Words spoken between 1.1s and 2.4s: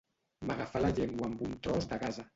amb un tros de gasa